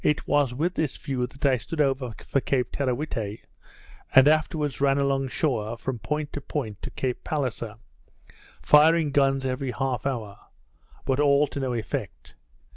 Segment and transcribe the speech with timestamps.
[0.03, 3.43] It was with this view that I stood over for Cape Teerawhitte,
[4.15, 7.75] and afterwards ran along shore, from point to point, to Cape Palliser,
[8.63, 10.39] firing guns every half hour;
[11.05, 12.33] but all to no effect.